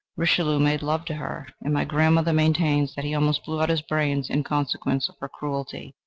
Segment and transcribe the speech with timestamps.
[0.17, 3.83] Richelieu made love to her, and my grandmother maintains that he almost blew out his
[3.83, 5.93] brains in consequence of her cruelty.